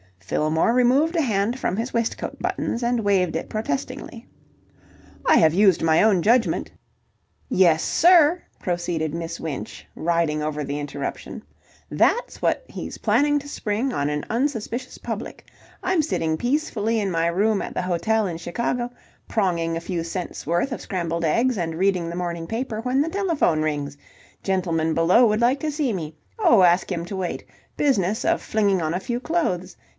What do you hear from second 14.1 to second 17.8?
unsuspicious public. I'm sitting peacefully in my room at